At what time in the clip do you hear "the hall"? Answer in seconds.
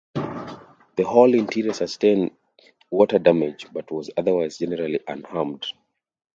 0.95-1.31